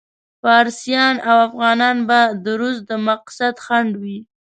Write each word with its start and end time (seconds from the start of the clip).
فارسیان 0.41 1.15
او 1.29 1.35
افغانان 1.47 1.97
به 2.07 2.19
د 2.43 2.45
روس 2.59 2.77
د 2.89 2.91
مقصد 3.09 3.53
خنډ 3.65 3.91
وي. 4.03 4.19